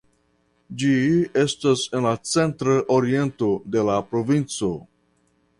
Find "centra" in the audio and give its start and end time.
2.31-2.79